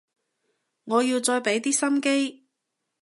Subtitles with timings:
[0.85, 2.47] 我要再畀啲心機